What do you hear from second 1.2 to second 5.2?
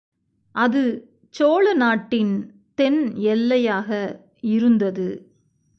சோழ நாட்டின் தென் எல்லையாக இருந்தது.